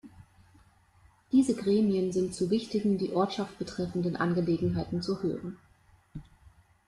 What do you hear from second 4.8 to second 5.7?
zu hören.